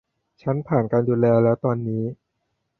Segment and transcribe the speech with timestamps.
[0.41, 2.03] ฉันผ่านการดูแลแล้วตอนนี้